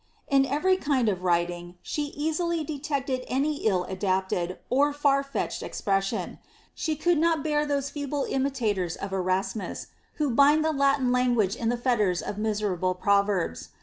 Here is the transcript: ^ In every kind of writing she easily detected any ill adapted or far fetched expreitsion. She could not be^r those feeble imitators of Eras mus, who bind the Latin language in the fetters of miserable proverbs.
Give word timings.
^ 0.01 0.03
In 0.27 0.47
every 0.47 0.77
kind 0.77 1.07
of 1.09 1.23
writing 1.23 1.75
she 1.83 2.05
easily 2.17 2.63
detected 2.63 3.23
any 3.27 3.67
ill 3.67 3.83
adapted 3.83 4.57
or 4.67 4.93
far 4.93 5.21
fetched 5.21 5.61
expreitsion. 5.61 6.39
She 6.73 6.95
could 6.95 7.19
not 7.19 7.45
be^r 7.45 7.67
those 7.67 7.91
feeble 7.91 8.25
imitators 8.27 8.95
of 8.95 9.13
Eras 9.13 9.55
mus, 9.55 9.87
who 10.15 10.31
bind 10.31 10.65
the 10.65 10.73
Latin 10.73 11.11
language 11.11 11.55
in 11.55 11.69
the 11.69 11.77
fetters 11.77 12.23
of 12.23 12.39
miserable 12.39 12.95
proverbs. 12.95 13.69